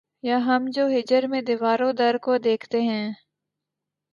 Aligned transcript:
یہ 0.23 0.45
ہم 0.45 0.65
جو 0.69 0.85
ہجر 0.87 1.27
میں‘ 1.27 1.41
دیوار 1.41 1.79
و 1.81 1.91
در 1.91 2.17
کو 2.21 2.37
دیکھتے 2.37 2.81
ہیں 2.81 3.05